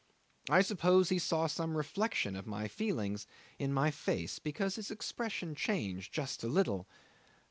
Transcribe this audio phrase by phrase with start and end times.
[0.49, 3.27] I suppose he saw some reflection of my feelings
[3.59, 6.87] in my face, because his expression changed just a little.